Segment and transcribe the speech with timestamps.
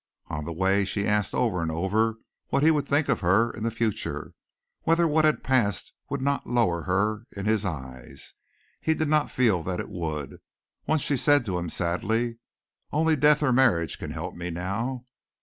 [0.29, 2.15] On the way she asked over and over
[2.47, 4.33] what he would think of her in the future;
[4.81, 8.33] whether what had passed would not lower her in his eyes.
[8.79, 10.39] He did not feel that it would.
[10.87, 12.39] Once she said to him sadly
[12.91, 15.05] "only death or marriage can help me now."